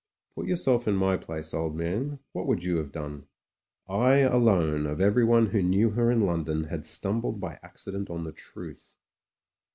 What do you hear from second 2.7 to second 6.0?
have done? I, alone, of everyone who knew